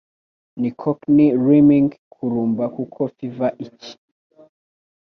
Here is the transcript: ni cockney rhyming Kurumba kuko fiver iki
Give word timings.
ni 0.59 0.69
cockney 0.81 1.29
rhyming 1.45 1.89
Kurumba 2.13 2.63
kuko 2.75 2.99
fiver 3.15 3.53
iki 3.65 3.91